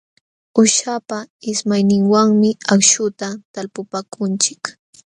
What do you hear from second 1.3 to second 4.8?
ismayninwanmi akśhuta talpupaakunchik.